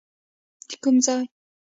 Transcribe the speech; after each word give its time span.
د 0.67 0.71
کوم 0.83 0.95
ځای؟ 1.05 1.25